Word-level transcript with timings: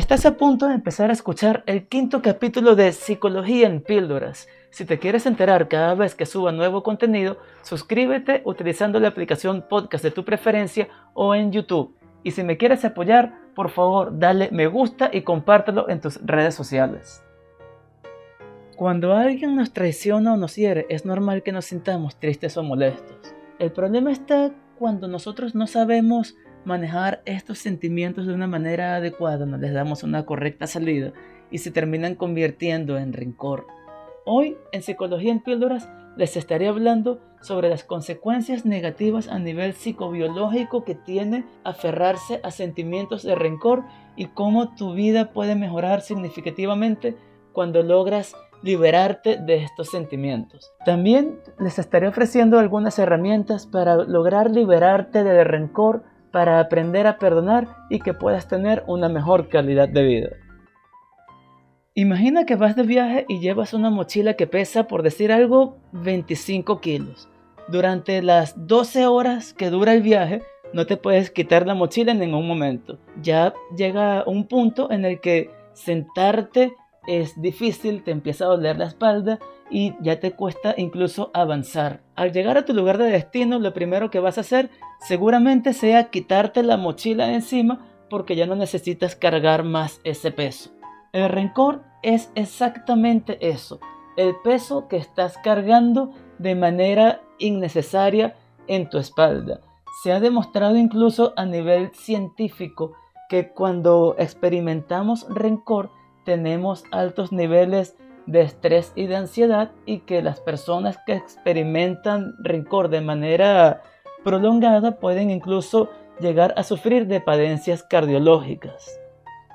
Estás 0.00 0.24
a 0.24 0.38
punto 0.38 0.66
de 0.66 0.72
empezar 0.72 1.10
a 1.10 1.12
escuchar 1.12 1.62
el 1.66 1.86
quinto 1.86 2.22
capítulo 2.22 2.74
de 2.74 2.90
Psicología 2.92 3.66
en 3.66 3.82
Píldoras. 3.82 4.48
Si 4.70 4.86
te 4.86 4.98
quieres 4.98 5.26
enterar 5.26 5.68
cada 5.68 5.94
vez 5.94 6.14
que 6.14 6.24
suba 6.24 6.52
nuevo 6.52 6.82
contenido, 6.82 7.36
suscríbete 7.60 8.40
utilizando 8.46 8.98
la 8.98 9.08
aplicación 9.08 9.66
podcast 9.68 10.02
de 10.02 10.10
tu 10.10 10.24
preferencia 10.24 10.88
o 11.12 11.34
en 11.34 11.52
YouTube. 11.52 11.94
Y 12.22 12.30
si 12.30 12.42
me 12.42 12.56
quieres 12.56 12.82
apoyar, 12.86 13.34
por 13.54 13.68
favor 13.68 14.18
dale 14.18 14.48
me 14.52 14.68
gusta 14.68 15.10
y 15.12 15.20
compártelo 15.20 15.90
en 15.90 16.00
tus 16.00 16.18
redes 16.24 16.54
sociales. 16.54 17.22
Cuando 18.76 19.12
alguien 19.12 19.54
nos 19.54 19.74
traiciona 19.74 20.32
o 20.32 20.38
nos 20.38 20.56
hiere, 20.56 20.86
es 20.88 21.04
normal 21.04 21.42
que 21.42 21.52
nos 21.52 21.66
sintamos 21.66 22.16
tristes 22.16 22.56
o 22.56 22.62
molestos. 22.62 23.34
El 23.58 23.70
problema 23.70 24.12
está 24.12 24.50
cuando 24.78 25.08
nosotros 25.08 25.54
no 25.54 25.66
sabemos 25.66 26.36
manejar 26.64 27.22
estos 27.24 27.58
sentimientos 27.58 28.26
de 28.26 28.34
una 28.34 28.46
manera 28.46 28.96
adecuada, 28.96 29.46
no 29.46 29.56
les 29.56 29.72
damos 29.72 30.02
una 30.02 30.24
correcta 30.24 30.66
salida 30.66 31.12
y 31.50 31.58
se 31.58 31.70
terminan 31.70 32.14
convirtiendo 32.14 32.98
en 32.98 33.12
rencor. 33.12 33.66
Hoy 34.24 34.56
en 34.72 34.82
Psicología 34.82 35.32
en 35.32 35.40
Píldoras 35.40 35.88
les 36.16 36.36
estaré 36.36 36.68
hablando 36.68 37.20
sobre 37.40 37.68
las 37.68 37.84
consecuencias 37.84 38.66
negativas 38.66 39.28
a 39.28 39.38
nivel 39.38 39.72
psicobiológico 39.72 40.84
que 40.84 40.94
tiene 40.94 41.46
aferrarse 41.64 42.40
a 42.42 42.50
sentimientos 42.50 43.22
de 43.22 43.34
rencor 43.34 43.84
y 44.16 44.26
cómo 44.26 44.74
tu 44.74 44.92
vida 44.92 45.32
puede 45.32 45.54
mejorar 45.54 46.02
significativamente 46.02 47.16
cuando 47.52 47.82
logras 47.82 48.36
liberarte 48.62 49.38
de 49.38 49.64
estos 49.64 49.88
sentimientos. 49.88 50.72
También 50.84 51.38
les 51.58 51.78
estaré 51.78 52.08
ofreciendo 52.08 52.58
algunas 52.58 52.98
herramientas 52.98 53.66
para 53.66 53.96
lograr 53.96 54.50
liberarte 54.50 55.24
del 55.24 55.46
rencor 55.46 56.02
para 56.30 56.60
aprender 56.60 57.06
a 57.06 57.18
perdonar 57.18 57.68
y 57.88 58.00
que 58.00 58.14
puedas 58.14 58.48
tener 58.48 58.84
una 58.86 59.08
mejor 59.08 59.48
calidad 59.48 59.88
de 59.88 60.02
vida. 60.02 60.30
Imagina 61.94 62.46
que 62.46 62.56
vas 62.56 62.76
de 62.76 62.84
viaje 62.84 63.24
y 63.28 63.40
llevas 63.40 63.74
una 63.74 63.90
mochila 63.90 64.34
que 64.34 64.46
pesa, 64.46 64.84
por 64.84 65.02
decir 65.02 65.32
algo, 65.32 65.76
25 65.92 66.80
kilos. 66.80 67.28
Durante 67.68 68.22
las 68.22 68.54
12 68.66 69.06
horas 69.06 69.54
que 69.54 69.70
dura 69.70 69.92
el 69.92 70.02
viaje, 70.02 70.42
no 70.72 70.86
te 70.86 70.96
puedes 70.96 71.30
quitar 71.30 71.66
la 71.66 71.74
mochila 71.74 72.12
en 72.12 72.20
ningún 72.20 72.46
momento. 72.46 72.98
Ya 73.20 73.54
llega 73.76 74.24
un 74.26 74.46
punto 74.46 74.90
en 74.90 75.04
el 75.04 75.20
que 75.20 75.50
sentarte 75.72 76.74
es 77.06 77.40
difícil, 77.40 78.02
te 78.02 78.10
empieza 78.10 78.44
a 78.44 78.48
doler 78.48 78.78
la 78.78 78.86
espalda 78.86 79.38
y 79.70 79.94
ya 80.00 80.20
te 80.20 80.32
cuesta 80.32 80.74
incluso 80.76 81.30
avanzar. 81.32 82.00
Al 82.16 82.32
llegar 82.32 82.58
a 82.58 82.64
tu 82.64 82.74
lugar 82.74 82.98
de 82.98 83.10
destino, 83.10 83.58
lo 83.58 83.72
primero 83.72 84.10
que 84.10 84.20
vas 84.20 84.38
a 84.38 84.42
hacer 84.42 84.70
seguramente 85.00 85.72
sea 85.72 86.10
quitarte 86.10 86.62
la 86.62 86.76
mochila 86.76 87.26
de 87.26 87.34
encima 87.34 87.86
porque 88.10 88.36
ya 88.36 88.46
no 88.46 88.56
necesitas 88.56 89.16
cargar 89.16 89.64
más 89.64 90.00
ese 90.04 90.32
peso. 90.32 90.70
El 91.12 91.28
rencor 91.28 91.82
es 92.02 92.30
exactamente 92.34 93.38
eso, 93.48 93.80
el 94.16 94.34
peso 94.44 94.88
que 94.88 94.96
estás 94.96 95.38
cargando 95.38 96.12
de 96.38 96.54
manera 96.54 97.22
innecesaria 97.38 98.36
en 98.66 98.88
tu 98.88 98.98
espalda. 98.98 99.60
Se 100.02 100.12
ha 100.12 100.20
demostrado 100.20 100.76
incluso 100.76 101.32
a 101.36 101.44
nivel 101.44 101.90
científico 101.94 102.92
que 103.28 103.50
cuando 103.50 104.16
experimentamos 104.18 105.26
rencor 105.28 105.90
tenemos 106.24 106.84
altos 106.90 107.32
niveles 107.32 107.96
de 108.26 108.42
estrés 108.42 108.92
y 108.94 109.06
de 109.06 109.16
ansiedad 109.16 109.72
y 109.86 110.00
que 110.00 110.22
las 110.22 110.40
personas 110.40 110.98
que 111.06 111.14
experimentan 111.14 112.34
rencor 112.42 112.88
de 112.88 113.00
manera 113.00 113.82
prolongada 114.22 114.98
pueden 114.98 115.30
incluso 115.30 115.88
llegar 116.20 116.54
a 116.56 116.62
sufrir 116.62 117.06
de 117.06 117.20
padencias 117.20 117.82
cardiológicas. 117.82 119.00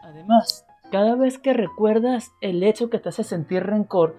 Además, 0.03 0.65
cada 0.91 1.15
vez 1.15 1.37
que 1.37 1.53
recuerdas 1.53 2.31
el 2.41 2.63
hecho 2.63 2.89
que 2.89 2.99
te 2.99 3.09
hace 3.09 3.23
sentir 3.23 3.63
rencor, 3.63 4.15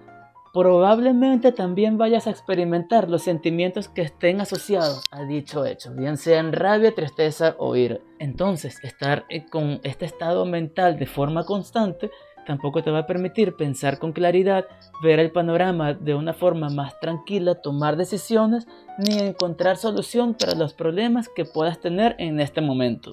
probablemente 0.53 1.51
también 1.51 1.97
vayas 1.97 2.25
a 2.25 2.31
experimentar 2.31 3.09
los 3.09 3.21
sentimientos 3.21 3.89
que 3.89 4.01
estén 4.01 4.41
asociados 4.41 5.03
a 5.11 5.23
dicho 5.23 5.65
hecho, 5.65 5.93
bien 5.93 6.17
sean 6.17 6.51
rabia, 6.51 6.95
tristeza 6.95 7.55
o 7.59 7.75
ira. 7.75 7.99
Entonces, 8.19 8.83
estar 8.83 9.25
con 9.51 9.81
este 9.83 10.05
estado 10.05 10.45
mental 10.45 10.97
de 10.97 11.05
forma 11.05 11.45
constante 11.45 12.09
tampoco 12.47 12.81
te 12.81 12.89
va 12.89 12.99
a 12.99 13.05
permitir 13.05 13.55
pensar 13.55 13.99
con 13.99 14.13
claridad, 14.13 14.65
ver 15.03 15.19
el 15.19 15.31
panorama 15.31 15.93
de 15.93 16.15
una 16.15 16.33
forma 16.33 16.69
más 16.69 16.99
tranquila, 16.99 17.55
tomar 17.55 17.97
decisiones, 17.97 18.67
ni 18.97 19.19
encontrar 19.19 19.77
solución 19.77 20.33
para 20.33 20.55
los 20.55 20.73
problemas 20.73 21.29
que 21.29 21.45
puedas 21.45 21.79
tener 21.79 22.15
en 22.17 22.39
este 22.39 22.61
momento. 22.61 23.11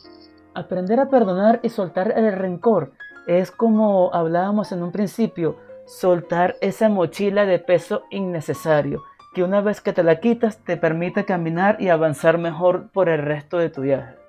Aprender 0.54 1.00
a 1.00 1.10
perdonar 1.10 1.60
y 1.62 1.68
soltar 1.68 2.14
el 2.16 2.32
rencor 2.32 2.92
es 3.26 3.50
como 3.50 4.14
hablábamos 4.14 4.70
en 4.72 4.82
un 4.82 4.92
principio, 4.92 5.56
soltar 5.84 6.56
esa 6.60 6.88
mochila 6.88 7.44
de 7.44 7.58
peso 7.58 8.04
innecesario, 8.10 9.02
que 9.34 9.42
una 9.42 9.60
vez 9.60 9.80
que 9.80 9.92
te 9.92 10.04
la 10.04 10.20
quitas 10.20 10.58
te 10.64 10.76
permite 10.76 11.24
caminar 11.24 11.76
y 11.80 11.88
avanzar 11.88 12.38
mejor 12.38 12.90
por 12.92 13.08
el 13.08 13.20
resto 13.20 13.58
de 13.58 13.68
tu 13.68 13.82
viaje. 13.82 14.23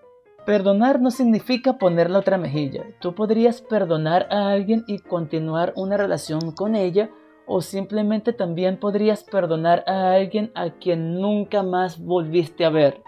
Perdonar 0.45 1.01
no 1.01 1.09
significa 1.09 1.79
poner 1.79 2.11
la 2.11 2.19
otra 2.19 2.38
mejilla. 2.38 2.83
Tú 3.00 3.16
podrías 3.16 3.61
perdonar 3.61 4.28
a 4.29 4.51
alguien 4.51 4.83
y 4.88 5.00
continuar 5.00 5.73
una 5.75 5.97
relación 5.97 6.51
con 6.51 6.75
ella 6.75 7.09
o 7.47 7.61
simplemente 7.61 8.31
también 8.31 8.78
podrías 8.78 9.23
perdonar 9.23 9.83
a 9.88 10.11
alguien 10.11 10.51
a 10.53 10.69
quien 10.69 11.19
nunca 11.19 11.63
más 11.63 12.00
volviste 12.00 12.63
a 12.63 12.69
ver. 12.69 13.01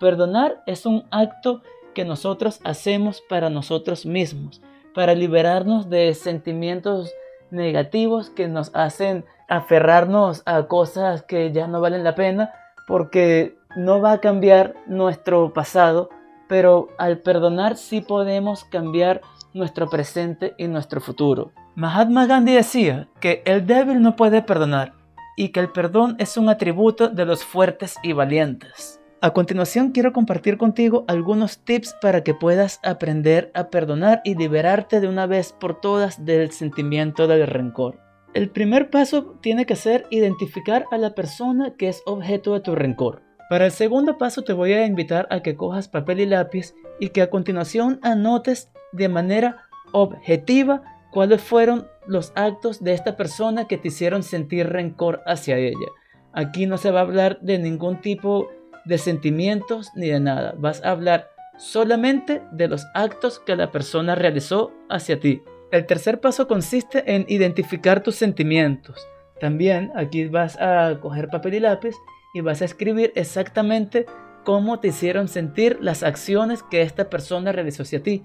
Perdonar 0.00 0.62
es 0.66 0.86
un 0.86 1.04
acto 1.10 1.62
que 1.94 2.04
nosotros 2.04 2.60
hacemos 2.64 3.22
para 3.28 3.50
nosotros 3.50 4.06
mismos, 4.06 4.62
para 4.94 5.14
liberarnos 5.14 5.90
de 5.90 6.14
sentimientos 6.14 7.12
negativos 7.50 8.30
que 8.30 8.48
nos 8.48 8.74
hacen 8.74 9.24
aferrarnos 9.48 10.42
a 10.46 10.66
cosas 10.68 11.22
que 11.22 11.52
ya 11.52 11.66
no 11.66 11.80
valen 11.80 12.04
la 12.04 12.14
pena 12.14 12.52
porque 12.86 13.58
no 13.76 14.00
va 14.00 14.12
a 14.12 14.20
cambiar 14.20 14.74
nuestro 14.86 15.52
pasado, 15.52 16.10
pero 16.48 16.88
al 16.98 17.18
perdonar 17.18 17.76
sí 17.76 18.00
podemos 18.00 18.64
cambiar 18.64 19.20
nuestro 19.54 19.88
presente 19.88 20.54
y 20.58 20.68
nuestro 20.68 21.00
futuro. 21.00 21.52
Mahatma 21.74 22.26
Gandhi 22.26 22.54
decía 22.54 23.08
que 23.20 23.42
el 23.44 23.66
débil 23.66 24.02
no 24.02 24.16
puede 24.16 24.42
perdonar 24.42 24.94
y 25.36 25.50
que 25.50 25.60
el 25.60 25.70
perdón 25.70 26.16
es 26.18 26.36
un 26.36 26.48
atributo 26.48 27.08
de 27.08 27.24
los 27.24 27.44
fuertes 27.44 27.96
y 28.02 28.12
valientes. 28.12 29.00
A 29.20 29.30
continuación 29.32 29.90
quiero 29.90 30.12
compartir 30.12 30.58
contigo 30.58 31.04
algunos 31.08 31.58
tips 31.64 31.94
para 32.00 32.22
que 32.22 32.34
puedas 32.34 32.80
aprender 32.84 33.50
a 33.54 33.68
perdonar 33.68 34.20
y 34.24 34.36
liberarte 34.36 35.00
de 35.00 35.08
una 35.08 35.26
vez 35.26 35.52
por 35.52 35.80
todas 35.80 36.24
del 36.24 36.52
sentimiento 36.52 37.26
del 37.26 37.46
rencor. 37.46 37.98
El 38.34 38.50
primer 38.50 38.90
paso 38.90 39.36
tiene 39.40 39.66
que 39.66 39.74
ser 39.74 40.06
identificar 40.10 40.84
a 40.92 40.98
la 40.98 41.14
persona 41.14 41.74
que 41.76 41.88
es 41.88 42.02
objeto 42.06 42.54
de 42.54 42.60
tu 42.60 42.74
rencor. 42.74 43.22
Para 43.48 43.64
el 43.64 43.72
segundo 43.72 44.18
paso 44.18 44.42
te 44.42 44.52
voy 44.52 44.74
a 44.74 44.84
invitar 44.84 45.26
a 45.30 45.40
que 45.40 45.56
cojas 45.56 45.88
papel 45.88 46.20
y 46.20 46.26
lápiz 46.26 46.74
y 47.00 47.08
que 47.10 47.22
a 47.22 47.30
continuación 47.30 47.98
anotes 48.02 48.70
de 48.92 49.08
manera 49.08 49.68
objetiva 49.92 50.82
cuáles 51.10 51.40
fueron 51.40 51.88
los 52.06 52.32
actos 52.36 52.84
de 52.84 52.92
esta 52.92 53.16
persona 53.16 53.66
que 53.66 53.78
te 53.78 53.88
hicieron 53.88 54.22
sentir 54.22 54.68
rencor 54.68 55.22
hacia 55.26 55.56
ella. 55.56 55.88
Aquí 56.34 56.66
no 56.66 56.76
se 56.76 56.90
va 56.90 57.00
a 57.00 57.02
hablar 57.02 57.40
de 57.40 57.58
ningún 57.58 58.02
tipo 58.02 58.50
de 58.84 58.98
sentimientos 58.98 59.90
ni 59.94 60.08
de 60.08 60.20
nada. 60.20 60.54
Vas 60.58 60.84
a 60.84 60.90
hablar 60.90 61.30
solamente 61.56 62.42
de 62.52 62.68
los 62.68 62.86
actos 62.94 63.38
que 63.38 63.56
la 63.56 63.70
persona 63.70 64.14
realizó 64.14 64.72
hacia 64.90 65.20
ti. 65.20 65.42
El 65.72 65.86
tercer 65.86 66.20
paso 66.20 66.48
consiste 66.48 67.14
en 67.14 67.24
identificar 67.28 68.02
tus 68.02 68.16
sentimientos. 68.16 69.06
También 69.40 69.90
aquí 69.94 70.26
vas 70.28 70.58
a 70.60 70.98
coger 71.00 71.28
papel 71.28 71.54
y 71.54 71.60
lápiz 71.60 71.94
y 72.32 72.40
vas 72.40 72.62
a 72.62 72.64
escribir 72.64 73.12
exactamente 73.14 74.06
cómo 74.44 74.80
te 74.80 74.88
hicieron 74.88 75.28
sentir 75.28 75.78
las 75.80 76.02
acciones 76.02 76.62
que 76.62 76.82
esta 76.82 77.10
persona 77.10 77.52
realizó 77.52 77.82
hacia 77.82 78.02
ti, 78.02 78.24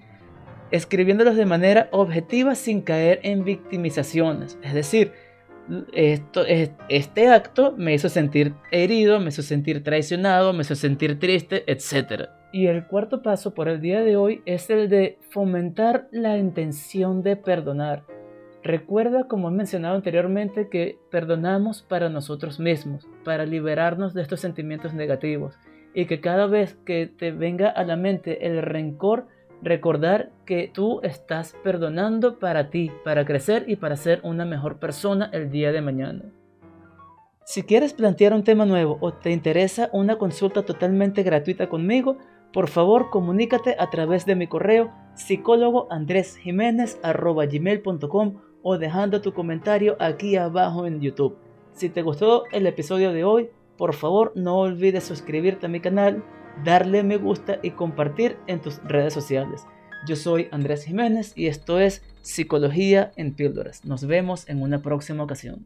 escribiéndolas 0.72 1.36
de 1.36 1.45
manera 1.45 1.89
objetiva 1.92 2.56
sin 2.56 2.81
caer 2.81 3.19
en 3.24 3.44
victimizaciones. 3.44 4.57
Es 4.63 4.74
decir, 4.74 5.12
esto, 5.94 6.44
este 6.89 7.28
acto 7.30 7.74
me 7.78 7.94
hizo 7.94 8.10
sentir 8.10 8.54
herido, 8.72 9.19
me 9.19 9.30
hizo 9.30 9.42
sentir 9.42 9.83
traicionado, 9.83 10.54
me 10.54 10.62
hizo 10.62 10.75
sentir 10.75 11.19
triste, 11.19 11.63
etc. 11.72 12.30
Y 12.51 12.68
el 12.68 12.86
cuarto 12.88 13.22
paso 13.22 13.54
por 13.54 13.69
el 13.69 13.81
día 13.81 14.01
de 14.01 14.16
hoy 14.16 14.42
es 14.45 14.69
el 14.69 14.89
de 14.89 15.19
fomentar 15.30 16.07
la 16.12 16.38
intención 16.38 17.24
de 17.24 17.36
perdonar. 17.36 18.04
Recuerda, 18.63 19.27
como 19.27 19.50
he 19.50 19.51
mencionado 19.51 19.95
anteriormente, 19.95 20.69
que 20.69 20.98
perdonamos 21.12 21.81
para 21.81 22.07
nosotros 22.07 22.62
mismos, 22.62 23.06
para 23.25 23.45
liberarnos 23.45 24.13
de 24.13 24.21
estos 24.21 24.39
sentimientos 24.39 24.94
negativos 24.94 25.56
y 25.94 26.06
que 26.06 26.21
cada 26.21 26.48
vez 26.48 26.77
que 26.86 27.07
te 27.07 27.31
venga 27.31 27.69
a 27.69 27.83
la 27.83 27.98
mente 27.98 28.48
el 28.48 28.62
rencor, 28.62 29.27
recordar 29.62 30.31
que 30.45 30.71
tú 30.74 31.01
estás 31.04 31.56
perdonando 31.62 32.39
para 32.39 32.69
ti, 32.69 32.92
para 33.04 33.25
crecer 33.25 33.65
y 33.68 33.75
para 33.75 33.98
ser 33.98 34.21
una 34.24 34.45
mejor 34.45 34.80
persona 34.80 35.30
el 35.33 35.51
día 35.51 35.74
de 35.74 35.81
mañana. 35.81 36.24
Si 37.44 37.63
quieres 37.63 37.94
plantear 37.94 38.33
un 38.33 38.45
tema 38.45 38.66
nuevo 38.66 38.98
o 39.01 39.12
te 39.12 39.31
interesa 39.31 39.89
una 39.92 40.18
consulta 40.18 40.63
totalmente 40.63 41.24
gratuita 41.24 41.68
conmigo, 41.68 42.18
por 42.54 42.69
favor 42.69 43.09
comunícate 43.09 43.75
a 43.77 43.89
través 43.89 44.25
de 44.25 44.36
mi 44.36 44.48
correo 44.48 44.92
psicólogo 45.16 45.88
o 48.63 48.77
dejando 48.77 49.21
tu 49.21 49.33
comentario 49.33 49.95
aquí 50.00 50.36
abajo 50.36 50.88
en 50.88 51.01
YouTube. 51.01 51.38
Si 51.74 51.89
te 51.89 52.01
gustó 52.01 52.45
el 52.51 52.65
episodio 52.65 53.13
de 53.13 53.24
hoy, 53.24 53.50
por 53.77 53.94
favor 53.94 54.31
no 54.36 54.60
olvides 54.60 55.04
suscribirte 55.04 55.65
a 55.65 55.69
mi 55.69 55.80
canal, 55.80 56.24
darle 56.63 57.04
me 57.04 57.18
gusta 57.18 57.60
y 57.62 57.71
compartir 57.71 58.38
en 58.48 58.62
tus 58.62 58.81
redes 58.83 59.13
sociales. 59.13 59.65
Yo 60.07 60.15
soy 60.15 60.50
Andrés 60.51 60.83
Jiménez 60.86 61.33
y 61.36 61.48
esto 61.48 61.80
es 61.80 62.04
Psicología 62.21 63.12
en 63.15 63.33
Píldoras. 63.33 63.86
Nos 63.86 64.06
vemos 64.06 64.48
en 64.50 64.62
una 64.62 64.81
próxima 64.81 65.24
ocasión. 65.24 65.66